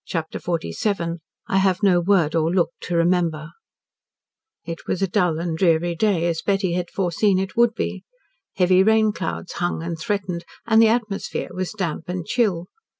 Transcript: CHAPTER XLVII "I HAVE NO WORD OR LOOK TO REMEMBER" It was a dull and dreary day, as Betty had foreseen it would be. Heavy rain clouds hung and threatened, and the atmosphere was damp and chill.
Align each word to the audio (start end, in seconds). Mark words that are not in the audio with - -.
CHAPTER 0.07 0.39
XLVII 0.39 1.19
"I 1.47 1.57
HAVE 1.57 1.83
NO 1.83 1.99
WORD 2.01 2.33
OR 2.33 2.49
LOOK 2.51 2.71
TO 2.79 2.95
REMEMBER" 2.95 3.51
It 4.65 4.87
was 4.87 5.03
a 5.03 5.07
dull 5.07 5.37
and 5.37 5.55
dreary 5.55 5.93
day, 5.95 6.25
as 6.25 6.41
Betty 6.41 6.73
had 6.73 6.89
foreseen 6.89 7.37
it 7.37 7.55
would 7.55 7.75
be. 7.75 8.01
Heavy 8.55 8.81
rain 8.81 9.11
clouds 9.11 9.51
hung 9.53 9.83
and 9.83 9.99
threatened, 9.99 10.43
and 10.65 10.81
the 10.81 10.87
atmosphere 10.89 11.49
was 11.53 11.73
damp 11.73 12.09
and 12.09 12.25
chill. 12.25 12.65